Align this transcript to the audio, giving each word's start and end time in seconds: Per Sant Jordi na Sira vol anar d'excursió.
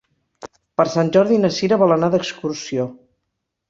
Per 0.81 0.85
Sant 0.95 1.13
Jordi 1.17 1.39
na 1.43 1.53
Sira 1.59 1.81
vol 1.85 1.97
anar 1.99 2.13
d'excursió. 2.19 2.93